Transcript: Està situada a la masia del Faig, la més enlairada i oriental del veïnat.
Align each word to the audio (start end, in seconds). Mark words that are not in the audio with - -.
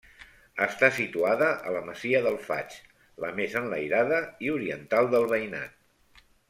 Està 0.65 0.87
situada 0.99 1.49
a 1.71 1.75
la 1.75 1.83
masia 1.91 2.23
del 2.29 2.39
Faig, 2.47 2.79
la 3.27 3.31
més 3.43 3.61
enlairada 3.63 4.25
i 4.47 4.53
oriental 4.59 5.15
del 5.17 5.33
veïnat. 5.37 6.25